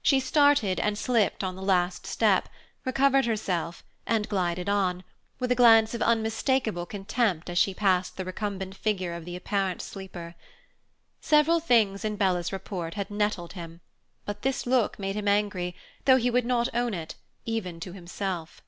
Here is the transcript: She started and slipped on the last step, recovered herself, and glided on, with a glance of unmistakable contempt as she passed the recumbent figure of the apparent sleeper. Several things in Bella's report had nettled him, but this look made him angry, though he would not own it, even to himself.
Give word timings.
She 0.00 0.20
started 0.20 0.78
and 0.78 0.96
slipped 0.96 1.42
on 1.42 1.56
the 1.56 1.60
last 1.60 2.06
step, 2.06 2.48
recovered 2.84 3.24
herself, 3.26 3.82
and 4.06 4.28
glided 4.28 4.68
on, 4.68 5.02
with 5.40 5.50
a 5.50 5.56
glance 5.56 5.92
of 5.92 6.00
unmistakable 6.02 6.86
contempt 6.86 7.50
as 7.50 7.58
she 7.58 7.74
passed 7.74 8.16
the 8.16 8.24
recumbent 8.24 8.76
figure 8.76 9.12
of 9.12 9.24
the 9.24 9.34
apparent 9.34 9.82
sleeper. 9.82 10.36
Several 11.20 11.58
things 11.58 12.04
in 12.04 12.14
Bella's 12.14 12.52
report 12.52 12.94
had 12.94 13.10
nettled 13.10 13.54
him, 13.54 13.80
but 14.24 14.42
this 14.42 14.68
look 14.68 15.00
made 15.00 15.16
him 15.16 15.26
angry, 15.26 15.74
though 16.04 16.14
he 16.16 16.30
would 16.30 16.46
not 16.46 16.68
own 16.72 16.94
it, 16.94 17.16
even 17.44 17.80
to 17.80 17.92
himself. 17.92 18.62